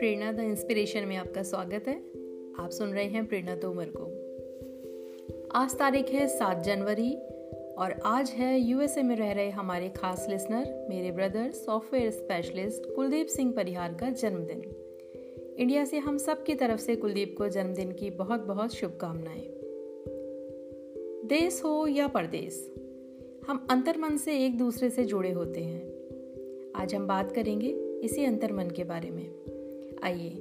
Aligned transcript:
Prerna 0.00 0.32
the 0.32 0.40
inspiration 0.40 1.04
में 1.04 1.16
आपका 1.16 1.42
स्वागत 1.42 1.88
है। 1.88 1.94
आप 2.64 2.70
सुन 2.70 2.90
रहे 2.90 3.04
हैं 3.04 3.26
प्रेरणा 3.26 3.56
तोमर 3.56 3.88
को। 3.96 4.04
आज 5.54 5.78
तारीख 5.78 6.08
है 6.08 6.28
सात 6.28 6.64
जनवरी 6.64 7.14
और 7.78 8.00
आज 8.04 8.30
है 8.30 8.60
यूएसए 8.60 9.02
में 9.02 9.16
रह 9.16 9.32
रहे 9.32 9.50
हमारे 9.50 9.88
खास 9.88 10.26
लिसनर 10.28 10.86
मेरे 10.90 11.10
brother 11.10 11.50
software 11.50 12.10
specialist 12.10 12.96
Kuldeep 12.96 13.26
Singh 13.26 13.52
Parihar 13.52 13.94
का 13.94 14.10
जन्मदिन। 14.10 14.62
इंडिया 15.58 15.84
से 15.84 15.98
हम 15.98 16.16
सब 16.18 16.42
की 16.44 16.54
तरफ़ 16.54 16.80
से 16.80 16.96
कुलदीप 16.96 17.34
को 17.38 17.48
जन्मदिन 17.48 17.92
की 17.92 18.10
बहुत 18.10 18.40
बहुत 18.40 18.74
शुभकामनाएँ। 18.74 19.46
देश 21.28 21.62
हो 21.64 21.86
या 21.86 22.08
परदेश, 22.08 22.72
हम 23.46 23.66
अंतर्मन 23.70 24.16
से 24.16 24.46
एक 24.46 24.58
दूसरे 24.58 24.90
से 24.90 25.04
जुड़े 25.04 25.32
होते 25.32 25.60
हैं। 25.60 25.92
आज 26.74 26.94
हम 26.94 27.06
बात 27.06 27.32
करेंगे 27.32 27.68
इसी 28.04 28.24
अंतर्मन 28.24 28.70
के 28.70 28.84
बारे 28.84 29.10
में। 29.10 29.39
आइए, 30.04 30.32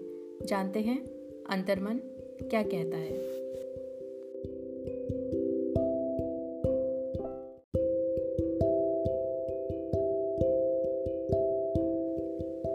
जानते 0.45 0.79
हैं 0.79 1.05
अंतर्मन 1.49 1.99
क्या 2.43 2.63
कहता 2.63 2.97
है। 2.97 3.11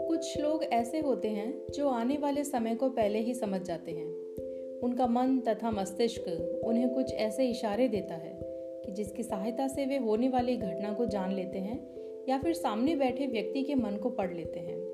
कुछ 0.07 0.41
लोग 0.41 0.63
ऐसे 0.63 0.99
होते 0.99 1.27
हैं 1.27 1.65
जो 1.73 1.87
आने 1.89 2.17
वाले 2.17 2.43
समय 2.43 2.75
को 2.75 2.89
पहले 2.89 3.19
ही 3.19 3.33
समझ 3.33 3.61
जाते 3.61 3.91
हैं। 3.91 4.07
उनका 4.79 5.07
मन 5.07 5.39
तथा 5.39 5.71
मस्तिष्क 5.71 6.27
उन्हें 6.65 6.89
कुछ 6.89 7.13
ऐसे 7.13 7.49
इशारे 7.49 7.87
देता 7.87 8.15
है 8.15 8.39
कि 8.85 8.91
जिसकी 8.91 9.23
सहायता 9.23 9.67
से 9.67 9.85
वे 9.85 9.97
होने 9.97 10.29
वाली 10.29 10.57
घटना 10.57 10.93
को 10.93 11.05
जान 11.05 11.31
लेते 11.31 11.59
हैं 11.59 11.95
या 12.29 12.37
फिर 12.37 12.53
सामने 12.53 12.95
बैठे 12.95 13.27
व्यक्ति 13.27 13.63
के 13.63 13.75
मन 13.75 13.97
को 13.97 14.09
पढ़ 14.09 14.33
लेते 14.33 14.59
हैं। 14.59 14.84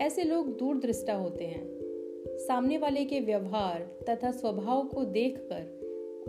ऐसे 0.00 0.22
लोग 0.22 0.58
दूरदृष्टा 0.58 1.14
होते 1.14 1.44
हैं। 1.44 1.78
सामने 2.26 2.78
वाले 2.78 3.04
के 3.04 3.20
व्यवहार 3.20 3.98
तथा 4.08 4.30
स्वभाव 4.30 4.86
को 4.86 5.04
देखकर 5.04 5.78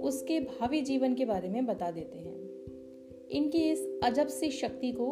उसके 0.02 0.40
भावी 0.40 0.82
जीवन 0.82 1.16
के 1.16 1.26
बारे 1.26 1.50
में 1.50 1.66
बता 1.66 1.92
देते 1.92 2.18
हैं। 2.18 2.40
इनकी 3.32 3.72
इस 3.72 4.00
अजब 4.04 4.28
सी 4.28 4.52
शक्ति 4.52 4.92
को 4.92 5.12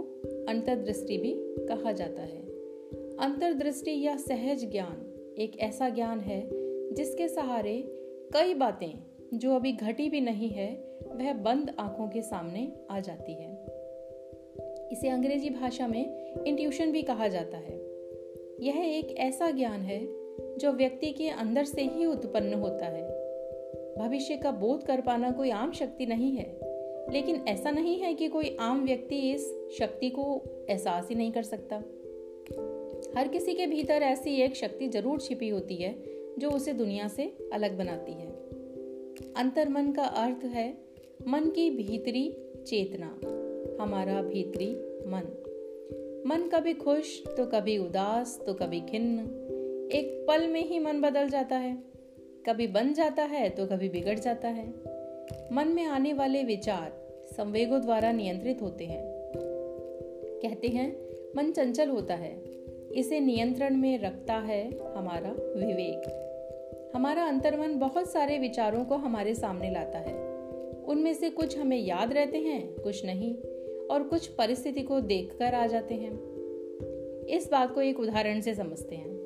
अंतर्दृष्टि 0.49 1.17
भी 1.17 1.35
कहा 1.65 1.91
जाता 1.91 2.21
है। 2.21 2.41
अंतर्दृष्टि 3.17 4.05
या 4.05 4.17
सहज 4.17 4.71
ज्ञान 4.71 5.13
एक 5.37 5.59
ऐसा 5.59 5.89
ज्ञान 5.89 6.19
है 6.19 6.49
जिसके 6.93 7.27
सहारे 7.27 7.83
कई 8.33 8.53
बातें 8.53 8.99
जो 9.33 9.55
अभी 9.55 9.71
घटी 9.71 10.09
भी 10.09 10.21
नहीं 10.21 10.49
है, 10.49 10.99
वह 11.15 11.33
बंद 11.33 11.75
आँखों 11.79 12.07
के 12.07 12.21
सामने 12.21 12.71
आ 12.91 12.99
जाती 12.99 13.33
है। 13.33 13.65
इसे 14.91 15.09
अंग्रेज़ी 15.09 15.49
भाषा 15.49 15.87
में 15.87 16.33
इंट्यूशन 16.43 16.91
भी 16.91 17.01
कहा 17.01 17.27
जाता 17.27 17.57
है। 17.57 17.86
यह 18.61 18.75
एक 18.75 19.15
ऐसा 19.17 19.49
ज्ञान 19.51 19.81
है 19.81 19.99
जो 20.57 20.71
व्यक्ति 20.71 21.11
के 21.11 21.29
अंदर 21.29 21.65
से 21.65 21.81
ही 21.81 22.05
उत्पन्न 22.05 22.53
होता 22.53 22.85
है। 22.85 23.03
भविष्य 23.97 24.37
का 24.37 24.51
बोध 24.51 24.83
कर 24.83 25.01
पाना 25.01 25.31
कोई 25.31 25.49
आम 25.49 25.71
शक्ति 25.71 26.05
नहीं 26.05 26.31
है, 26.31 26.45
लेकिन 27.11 27.43
ऐसा 27.47 27.71
नहीं 27.71 27.97
है 27.99 28.13
कि 28.13 28.27
कोई 28.27 28.55
आम 28.59 28.83
व्यक्ति 28.85 29.19
इस 29.31 29.47
शक्ति 29.79 30.09
को 30.09 30.41
एहसास 30.69 31.09
ही 31.09 31.15
नहीं 31.15 31.31
कर 31.31 31.43
सकता। 31.43 31.75
हर 33.17 33.27
किसी 33.27 33.53
के 33.53 33.67
भीतर 33.67 34.01
ऐसी 34.01 34.35
एक 34.41 34.55
शक्ति 34.55 34.87
ज़रूर 34.87 35.19
छिपी 35.19 35.49
होती 35.49 35.75
है, 35.75 35.95
जो 36.39 36.49
उसे 36.49 36.73
दुनिया 36.73 37.07
से 37.07 37.31
अलग 37.53 37.77
बनाती 37.77 38.11
है। 38.11 38.27
अंतर्मन 39.37 39.91
का 39.91 40.03
अर्थ 40.03 40.45
है, 40.45 40.69
मन 41.27 41.49
की 41.49 41.69
भीतरी 41.69 42.29
चेतना, 42.67 43.07
हमारा 43.83 44.21
भीतरी 44.21 44.69
मन। 45.07 45.46
मन 46.27 46.47
कभी 46.47 46.73
खुश 46.73 47.23
तो 47.27 47.45
कभी 47.45 47.77
उदास 47.77 48.43
तो 48.45 48.53
कभी 48.53 48.81
खिन्न। 48.81 49.19
एक 49.93 50.25
पल 50.27 50.47
में 50.47 50.65
ही 50.65 50.79
मन 50.79 51.01
बदल 51.01 51.29
जाता 51.29 51.55
है। 51.57 51.77
कभी 52.45 52.67
बन 52.67 52.93
जाता 52.93 53.23
है 53.23 53.49
तो 53.49 53.65
कभी 53.65 53.89
बिगड़ 53.89 54.19
जाता 54.19 54.47
है। 54.47 54.73
मन 55.51 55.67
में 55.67 55.85
आने 55.85 56.13
वाले 56.13 56.43
विचार 56.43 56.93
संवेगों 57.25 57.81
द्वारा 57.81 58.11
नियंत्रित 58.11 58.61
होते 58.61 58.85
हैं। 58.85 59.03
कहते 60.43 60.67
हैं, 60.67 61.09
मन 61.37 61.51
चंचल 61.51 61.89
होता 61.89 62.15
है। 62.15 62.43
इसे 62.95 63.19
नियंत्रण 63.19 63.75
में 63.75 63.99
रखता 63.99 64.33
है 64.33 64.71
हमारा 64.95 65.31
विवेक। 65.31 66.01
हमारा 66.95 67.23
अंतर्मन 67.23 67.79
बहुत 67.79 68.09
सारे 68.09 68.37
विचारों 68.37 68.85
को 68.85 68.95
हमारे 68.95 69.35
सामने 69.35 69.71
लाता 69.71 69.99
है। 69.99 70.27
उनमें 70.83 71.13
से 71.13 71.29
कुछ 71.29 71.57
हमें 71.57 71.77
याद 71.77 72.13
रहते 72.13 72.37
हैं, 72.37 72.79
कुछ 72.79 73.05
नहीं। 73.05 73.56
और 73.91 74.03
कुछ 74.03 74.27
परिस्थिति 74.27 74.81
को 74.81 74.99
देखकर 74.99 75.55
आ 75.55 75.67
जाते 75.67 75.95
हैं। 75.95 76.19
इस 77.25 77.49
बात 77.51 77.75
को 77.75 77.81
एक 77.81 77.99
उदाहरण 77.99 78.41
से 78.41 78.53
समझते 78.53 78.95
हैं। 78.95 79.17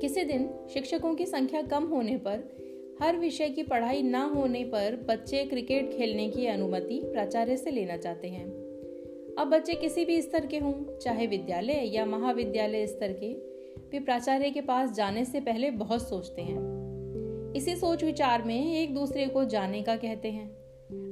किसी 0.00 0.24
दिन 0.24 0.50
शिक्षकों 0.74 1.14
की 1.14 1.26
संख्या 1.26 1.62
कम 1.62 1.84
होने 1.84 2.16
पर, 2.16 2.56
हर 3.00 3.16
विषय 3.16 3.48
की 3.48 3.62
पढ़ाई 3.62 4.02
न 4.02 4.14
होने 4.14 4.64
पर 4.64 5.04
बच्चे 5.08 5.44
क्रिकेट 5.44 5.90
खेलने 5.92 6.28
की 6.28 6.46
अनुमति 6.46 7.00
प्राचार्य 7.04 7.56
से 7.56 7.70
लेना 7.70 7.96
चाहते 7.96 8.28
हैं। 8.28 8.46
अब 9.38 9.46
बच्चे 9.46 9.74
किसी 9.74 10.04
भी 10.04 10.22
स्तर 10.22 10.46
के 10.46 10.58
हों, 10.58 10.98
चाहे 10.98 11.26
विद्यालय 11.26 11.90
या 11.94 12.06
महाविद्यालय 12.06 12.86
स्तर 12.86 13.12
के, 13.12 13.32
वे 13.90 14.00
प्राचार्य 14.00 14.50
के 14.50 14.60
पास 14.60 14.92
जाने 14.92 15.24
से 15.24 15.40
पहले 15.40 15.70
बहुत 15.70 16.08
सोचते 16.08 16.42
हैं। 16.42 16.76
इसी 17.54 17.76
सोच 17.76 18.04
विचार 18.04 18.42
में 18.42 18.82
एक 18.82 18.94
दूसरे 18.94 19.26
को 19.26 19.44
जाने 19.44 19.82
का 19.82 19.96
कहते 19.96 20.28
हैं। 20.28 20.55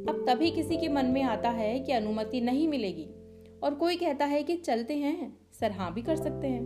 अब 0.08 0.24
तभी 0.28 0.50
किसी 0.50 0.76
के 0.76 0.88
मन 0.88 1.06
में 1.06 1.22
आता 1.22 1.50
है 1.50 1.80
कि 1.80 1.92
अनुमति 1.92 2.40
नहीं 2.40 2.68
मिलेगी 2.68 3.08
और 3.62 3.74
कोई 3.74 3.96
कहता 3.96 4.24
है 4.24 4.42
कि 4.42 4.56
चलते 4.56 4.94
हैं 4.94 5.38
सर 5.52 5.70
हाँ 5.70 5.94
भी 5.94 6.02
कर 6.02 6.16
सकते 6.16 6.46
हैं। 6.46 6.64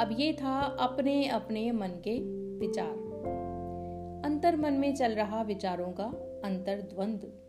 अब 0.00 0.16
ये 0.20 0.32
था 0.32 0.60
अपने 0.60 1.28
अपने 1.28 1.72
मन 1.72 1.88
के 1.88 2.20
विचार। 2.58 3.06
अंतर 4.24 4.56
मन 4.56 4.72
में 4.72 4.94
चल 4.94 5.12
रहा 5.12 5.42
विचारों 5.42 5.92
का 5.92 6.04
अंतर 6.44 6.80
द्वंद 6.80 7.42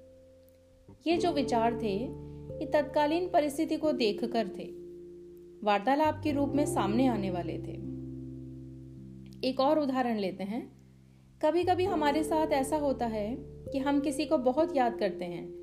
ये 1.08 1.18
जो 1.18 1.32
विचार 1.32 1.82
थे, 1.82 1.98
ये 2.60 2.66
तत्कालीन 2.66 3.30
परिस्थिति 3.30 3.78
को 3.78 3.92
देखकर 3.92 4.48
थे। 4.48 4.64
वार्तालाप 5.64 6.22
के 6.24 6.32
रूप 6.32 6.50
में 6.50 6.66
सामने 6.66 7.08
आने 7.08 7.32
वाले 7.32 7.54
थे। 7.54 7.88
एक 9.48 9.60
और 9.60 9.80
उदाहरण 9.80 10.18
लेते 10.18 10.44
हैं। 10.44 10.77
कभी 11.42 11.64
कभी 11.64 11.86
हमारे 11.86 12.24
साथ 12.24 12.48
ऐसा 12.48 12.78
होता 12.78 13.06
है 13.06 13.36
कि 13.40 13.78
हम 13.78 14.00
किसी 14.00 14.26
को 14.26 14.38
बहुत 14.38 14.76
याद 14.76 15.00
करते 15.00 15.26
हैं 15.26 15.54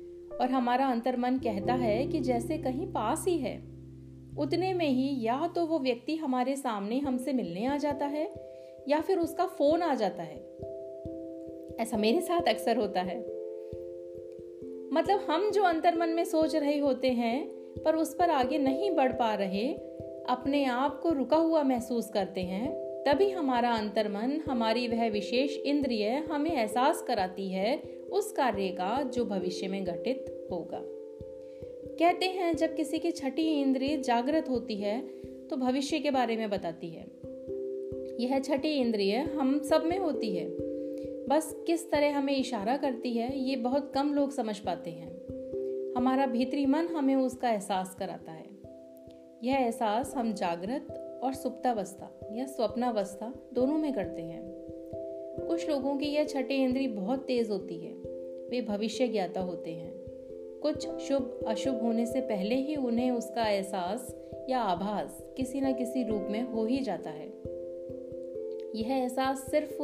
और 0.41 0.49
हमारा 0.49 0.87
अंतर्मन 0.87 1.37
कहता 1.37 1.73
है 1.73 2.07
कि 2.07 2.19
जैसे 2.19 2.57
कहीं 2.57 2.87
पास 2.87 3.25
ही 3.27 3.37
है। 3.37 3.57
उतने 4.37 4.73
में 4.73 4.89
ही 4.89 5.25
या 5.25 5.47
तो 5.47 5.65
वो 5.65 5.79
व्यक्ति 5.79 6.15
हमारे 6.15 6.55
सामने 6.55 6.99
हमसे 6.99 7.33
मिलने 7.33 7.65
आ 7.65 7.77
जाता 7.77 8.05
है 8.05 8.33
या 8.87 9.01
फिर 9.01 9.17
उसका 9.17 9.45
फ़ोन 9.45 9.81
आ 9.81 9.95
जाता 9.95 10.23
है। 10.23 10.37
ऐसा 11.79 11.97
मेरे 11.97 12.21
साथ 12.21 12.41
अक्सर 12.41 12.77
होता 12.77 13.01
है। 13.01 13.19
मतलब 14.93 15.27
हम 15.29 15.51
जो 15.51 15.63
अंतर्मन 15.63 16.09
में 16.09 16.23
सोच 16.23 16.55
रहे 16.55 16.79
होते 16.79 17.09
हैं 17.09 17.47
पर 17.85 17.95
उस 17.95 18.15
पर 18.15 18.29
आगे 18.29 18.57
नहीं 18.57 18.91
बढ़ 18.91 19.13
पा 19.13 19.33
रहे, 19.33 19.73
अपने 20.29 20.65
आप 20.65 20.99
को 21.01 21.09
रुका 21.09 21.37
हुआ 21.37 21.63
महसूस 21.63 22.09
करते 22.09 22.41
हैं 22.41 22.84
तभी 23.05 23.29
हमारा 23.29 23.71
अंतर्मन, 23.71 24.41
हमारी 24.47 24.87
वह 24.87 25.09
विशेष 25.09 25.57
इंद्रिय 25.57 26.09
हमें 26.31 26.51
एहसास 26.51 27.01
कराती 27.01 27.49
है 27.49 27.77
उस 28.11 28.31
कार्य 28.31 28.67
का 28.69 29.01
जो 29.03 29.25
भविष्य 29.25 29.67
में 29.67 29.83
घटित 29.83 30.47
होगा। 30.51 30.79
कहते 31.99 32.25
हैं, 32.25 32.55
जब 32.55 32.75
किसी 32.75 32.99
की 32.99 33.11
छठी 33.11 33.61
इंद्रिय 33.61 33.97
जागृत 33.97 34.49
होती 34.49 34.75
है 34.75 34.99
तो 35.47 35.57
भविष्य 35.57 35.99
के 35.99 36.11
बारे 36.11 36.37
में 36.37 36.49
बताती 36.49 36.89
है। 36.89 37.05
यह 38.19 38.39
छठी 38.39 38.73
इंद्रिय 38.73 39.15
हम 39.15 39.59
सब 39.59 39.85
में 39.85 39.97
होती 39.97 40.35
है। 40.35 40.49
बस 41.27 41.55
किस 41.67 41.89
तरह 41.91 42.17
हमें 42.17 42.35
इशारा 42.35 42.77
करती 42.77 43.13
है, 43.13 43.39
ये 43.39 43.55
बहुत 43.55 43.91
कम 43.95 44.13
लोग 44.13 44.31
समझ 44.31 44.57
पाते 44.59 44.91
हैं। 44.91 45.11
हमारा 45.97 46.25
भीतरी 46.25 46.65
मन 46.65 46.87
हमें 46.87 47.15
उसका 47.15 47.49
एहसास 47.49 47.95
कराता 47.99 48.31
है। 48.31 48.45
यह 49.43 49.55
एहसास 49.55 50.13
हम 50.15 50.33
जागृत 50.33 51.19
और 51.23 51.33
सुप्तावस्था 51.33 52.19
या 52.35 52.45
स्वप्नावस्था 52.45 53.33
दोनों 53.53 53.77
में 53.77 53.93
करते 53.93 54.21
हैं। 54.21 54.43
कुछ 55.47 55.69
लोगों 55.69 55.97
की 55.97 56.05
यह 56.05 56.23
छठी 56.23 56.55
इंद्री 56.55 56.87
बहुत 56.87 57.19
तेज 57.19 57.49
होती 57.49 57.77
है। 57.77 57.93
वे 58.49 58.61
भविष्य 58.61 59.07
ज्ञाता 59.07 59.41
होते 59.41 59.71
हैं। 59.71 59.93
कुछ 60.61 60.87
शुभ, 60.87 61.39
अशुभ 61.47 61.81
होने 61.81 62.05
से 62.05 62.21
पहले 62.21 62.55
ही 62.55 62.75
उन्हें 62.75 63.11
उसका 63.11 63.49
एहसास 63.49 64.15
या 64.49 64.59
आभास 64.59 65.23
किसी 65.37 65.61
न 65.61 65.73
किसी 65.73 66.03
रूप 66.03 66.27
में 66.29 66.41
हो 66.41 66.65
ही 66.65 66.77
जाता 66.77 67.09
है। 67.09 67.27
यह 68.75 68.95
एहसास 68.95 69.51
सिर्फ़ 69.51 69.77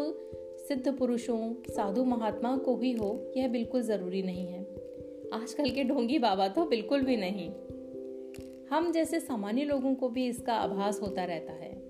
सिद्ध 0.67 0.97
पुरुषों, 0.97 1.53
साधु 1.53 2.03
महात्मा 2.03 2.57
को 2.57 2.77
ही 2.77 2.91
हो, 2.91 3.31
यह 3.37 3.47
बिल्कुल 3.47 3.81
ज़रूरी 3.81 4.21
नहीं 4.21 4.47
है। 4.47 4.61
आजकल 5.33 5.69
के 5.69 5.83
ढोंगी 5.83 6.19
बाबा 6.19 6.47
तो 6.47 6.65
बिल्कुल 6.65 7.01
भी 7.01 7.17
नहीं। 7.17 7.49
हम 8.69 8.91
जैसे 8.91 9.19
सामान्य 9.19 9.63
लोगों 9.63 9.95
को 9.95 10.09
भी 10.09 10.27
इसका 10.27 10.53
आभास 10.53 11.01
होता 11.01 11.23
रहता 11.23 11.53
है। 11.53 11.80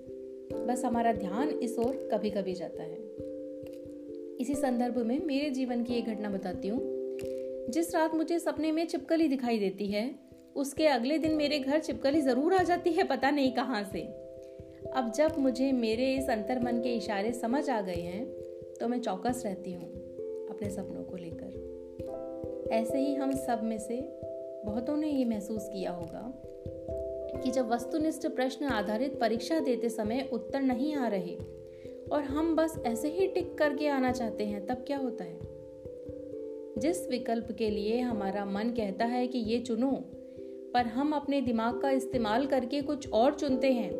बस 0.67 0.81
हमारा 0.85 1.11
ध्यान 1.13 1.49
इस 1.49 1.77
ओर 1.79 2.09
कभी 2.13 2.29
कभी 2.29 2.53
जाता 2.53 2.83
है। 2.83 2.97
इसी 4.39 4.55
संदर्भ 4.55 4.97
में 4.97 5.19
मेरे 5.25 5.49
जीवन 5.49 5.83
की 5.83 5.93
एक 5.93 6.05
घटना 6.05 6.29
बताती 6.29 6.67
हूँ। 6.67 6.79
जिस 7.69 7.93
रात 7.95 8.15
मुझे 8.15 8.39
सपने 8.39 8.71
में 8.71 8.85
चिपकली 8.87 9.27
दिखाई 9.27 9.59
देती 9.59 9.87
है, 9.87 10.09
उसके 10.55 10.87
अगले 10.87 11.17
दिन 11.17 11.35
मेरे 11.35 11.59
घर 11.59 11.79
चिपकली 11.79 12.21
ज़रूर 12.21 12.53
आ 12.53 12.63
जाती 12.63 12.91
है, 12.91 13.03
पता 13.03 13.29
नहीं 13.31 13.51
कहाँ 13.51 13.83
से। 13.83 14.01
अब 14.95 15.11
जब 15.15 15.37
मुझे 15.39 15.71
मेरे 15.71 16.13
इस 16.15 16.29
अंतर 16.29 16.59
मन 16.59 16.81
के 16.81 16.95
इशारे 16.95 17.31
समझ 17.33 17.69
आ 17.69 17.81
गए 17.81 18.01
हैं 18.01 18.25
तो 18.79 18.87
मैं 18.87 18.99
चौकस 18.99 19.41
रहती 19.45 19.73
हूँ 19.73 19.89
अपने 20.49 20.69
सपनों 20.69 21.03
को 21.03 21.17
लेकर। 21.17 22.69
ऐसे 22.73 22.99
ही 22.99 23.13
हम 23.15 23.31
सब 23.37 23.63
में 23.63 23.77
से 23.79 23.99
बहुतों 24.65 24.97
ने 24.97 25.09
ये 25.09 25.25
महसूस 25.25 25.69
किया 25.73 25.91
होगा 25.91 26.50
कि 27.39 27.51
जब 27.51 27.69
वस्तुनिष्ठ 27.69 28.27
प्रश्न 28.27 28.65
आधारित 28.65 29.19
परीक्षा 29.19 29.59
देते 29.59 29.89
समय 29.89 30.29
उत्तर 30.33 30.61
नहीं 30.61 30.95
आ 30.95 31.07
रहे 31.07 31.37
और 32.11 32.21
हम 32.21 32.55
बस 32.55 32.83
ऐसे 32.85 33.09
ही 33.09 33.27
टिक 33.27 33.57
करके 33.57 33.87
आना 33.87 34.11
चाहते 34.11 34.45
हैं, 34.45 34.65
तब 34.65 34.75
क्या 34.75 34.97
होता 34.97 35.23
है? 35.23 35.39
जिस 36.77 37.09
विकल्प 37.09 37.51
के 37.51 37.69
लिए 37.69 37.99
हमारा 37.99 38.45
मन 38.45 38.69
कहता 38.69 39.05
है 39.05 39.27
कि 39.27 39.39
ये 39.39 39.59
चुनो, 39.59 39.91
पर 40.73 40.85
हम 40.85 41.13
अपने 41.13 41.41
दिमाग 41.41 41.81
का 41.81 41.91
इस्तेमाल 41.91 42.45
करके 42.45 42.81
कुछ 42.81 43.09
और 43.09 43.33
चुनते 43.33 43.71
हैं 43.71 43.91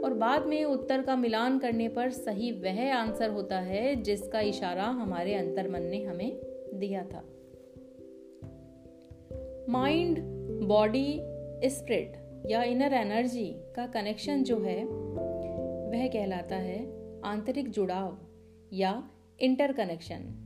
और 0.00 0.14
बाद 0.14 0.46
में 0.46 0.64
उत्तर 0.64 1.02
का 1.02 1.16
मिलान 1.16 1.58
करने 1.58 1.88
पर 1.88 2.10
सही 2.10 2.52
वह 2.52 2.94
आंसर 2.94 3.30
होता 3.30 3.60
है 3.60 3.96
जिसका 3.96 4.40
इशारा 4.40 4.84
हमारे 4.84 5.34
अंतर 5.34 5.70
मन 5.70 5.82
ने 5.82 6.04
हमें 6.04 6.40
दिया 6.74 7.04
था। 7.04 7.24
Mind, 9.68 10.18
body, 10.62 11.20
spirit. 11.68 12.25
या 12.50 12.62
इनर 12.62 12.92
एनर्जी 12.92 13.54
का 13.76 13.86
कनेक्शन 13.86 14.42
जो 14.42 14.60
है, 14.60 14.84
वह 15.86 16.08
कहलाता 16.08 16.56
है 16.56 16.96
आंतरिक 17.20 17.70
जुड़ाव 17.70 18.18
या 18.72 19.10
इंटर 19.40 19.72
कनेक्शन 19.72 20.42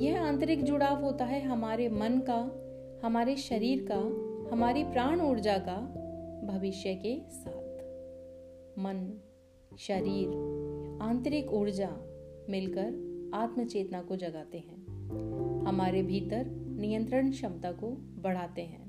यह 0.00 0.22
आंतरिक 0.22 0.64
जुड़ाव 0.64 1.02
होता 1.02 1.24
है 1.24 1.42
हमारे 1.42 1.88
मन 1.88 2.22
का, 2.30 2.62
हमारे 3.06 3.36
शरीर 3.36 3.88
का, 3.92 4.26
हमारी 4.52 4.84
प्राण 4.84 5.20
ऊर्जा 5.20 5.58
का 5.58 5.76
भविष्य 6.46 6.94
के 6.94 7.20
साथ. 7.30 7.76
मन, 8.78 9.20
शरीर, 9.78 10.28
आंतरिक 11.02 11.52
ऊर्जा 11.52 11.96
मिलकर 12.50 13.06
आत्मचेतना 13.34 14.02
को 14.02 14.16
जगाते 14.16 14.58
हैं। 14.58 14.86
हमारे 15.66 16.02
भीतर 16.02 16.46
नियंत्रण 16.68 17.30
क्षमता 17.30 17.72
को 17.72 17.86
बढ़ाते 18.22 18.62
हैं। 18.62 18.85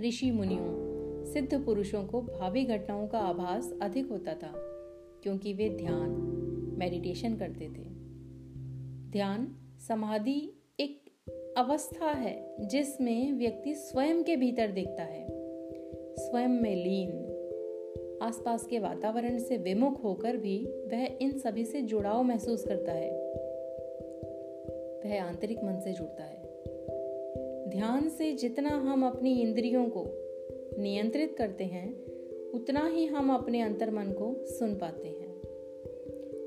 ऋषि 0.00 0.30
मुनियों, 0.30 0.84
सिद्ध 1.24 1.64
पुरुषों 1.64 2.04
को 2.04 2.22
भावी 2.22 2.64
घटनाओं 2.64 3.08
का 3.08 3.18
आभास 3.18 3.74
अधिक 3.82 4.08
होता 4.08 4.34
था, 4.34 4.52
क्योंकि 5.22 5.52
वे 5.52 5.68
ध्यान 5.68 6.10
मेडिटेशन 6.78 7.36
करते 7.36 7.64
थे। 7.64 7.84
ध्यान, 9.10 9.56
समाधि 9.88 10.52
एक 10.80 11.10
अवस्था 11.58 12.10
है, 12.10 12.66
जिसमें 12.66 13.32
व्यक्ति 13.32 13.74
स्वयं 13.74 14.22
के 14.22 14.36
भीतर 14.36 14.68
देखता 14.68 15.02
है। 15.02 15.26
स्वयं 16.16 16.48
में 16.48 16.76
लीन, 16.76 17.20
आसपास 18.22 18.66
के 18.66 18.78
वातावरण 18.78 19.38
से 19.38 19.56
विमुख 19.56 20.04
होकर 20.04 20.36
भी 20.36 20.66
वह 20.66 21.18
इन 21.22 21.38
सभी 21.38 21.64
से 21.64 21.82
जुड़ाव 21.82 22.22
महसूस 22.22 22.64
करता 22.64 22.92
है। 22.92 23.10
वह 25.04 25.22
आंतरिक 25.22 25.64
मन 25.64 25.78
से 25.78 25.92
जुड़ता 25.92 26.24
है। 26.24 26.43
ध्यान 27.74 28.08
से 28.08 28.32
जितना 28.32 28.68
हम 28.68 29.06
अपनी 29.06 29.40
इंद्रियों 29.40 29.86
को 29.88 30.06
नियंत्रित 30.82 31.36
करते 31.36 31.64
हैं, 31.64 32.04
उतना 32.50 32.88
ही 32.88 33.06
हम 33.06 33.32
अपने 33.32 33.60
अंतर्मन 33.60 34.04
को 34.04 34.46
सुन 34.46 34.74
पाते 34.74 35.08
हैं। 35.08 35.40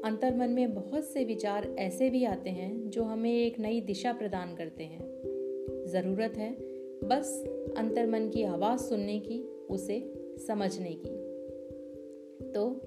अंतर्मन 0.02 0.50
में 0.50 0.74
बहुत 0.74 1.04
से 1.04 1.26
विचार 1.26 1.76
ऐसे 1.80 2.10
भी 2.10 2.24
आते 2.24 2.50
हैं, 2.50 2.90
जो 2.90 3.04
हमें 3.04 3.46
एक 3.46 3.60
नई 3.60 3.82
दिशा 3.82 4.14
प्रदान 4.14 4.56
करते 4.56 4.84
हैं। 4.84 5.04
ज़रूरत 5.86 6.38
है 6.38 6.54
बस 7.04 7.44
अंतर्मन 7.78 8.30
की 8.30 8.44
आवाज़ 8.44 8.80
सुनने 8.80 9.20
की, 9.20 9.44
उसे 9.70 10.14
समझने 10.48 10.90
की। 10.90 11.10
तो 12.52 12.82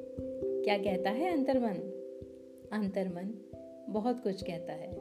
क्या 0.64 0.78
कहता 0.78 1.10
है 1.10 1.32
अंतर्मन? 1.32 1.74
अंतर्मन 2.72 3.34
बहुत 3.88 4.20
कुछ 4.20 4.42
कहता 4.42 4.72
है। 4.72 4.99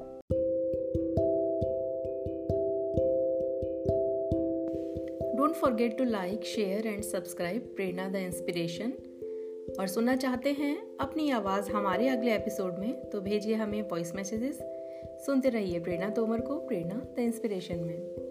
Don't 5.50 5.58
forget 5.58 5.98
to 5.98 6.04
like 6.04 6.44
share 6.44 6.88
and 6.88 7.02
subscribe 7.04 7.62
Prerna 7.76 8.08
the 8.10 8.16
inspiration 8.16 8.92
और 9.80 9.88
सुनना 9.88 10.16
चाहते 10.16 10.52
हैं 10.52 10.76
अपनी 10.98 11.30
आवाज़ 11.32 11.72
हमारे 11.72 12.10
अगले 12.10 12.36
एपिसोड 12.36 12.78
में 12.80 13.10
तो 13.10 13.22
भेजिए 13.22 13.56
हमें 13.56 13.82
वॉइस 13.82 14.16
मैसेजेस 14.16 14.60
सुनते 15.26 15.50
रहिए 15.50 15.80
प्रेरणा 15.80 16.10
तोमर 16.10 16.42
को, 16.42 16.60
प्रेरणा 16.60 17.02
द 17.16 17.20
इंस्पिरेशन 17.20 17.80
में। 17.80 18.29